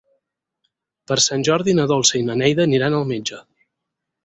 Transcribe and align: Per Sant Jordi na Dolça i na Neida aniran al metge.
Per 1.11 1.17
Sant 1.25 1.45
Jordi 1.49 1.77
na 1.81 1.85
Dolça 1.93 2.17
i 2.21 2.23
na 2.31 2.39
Neida 2.41 2.67
aniran 2.69 2.99
al 3.03 3.09
metge. 3.15 3.41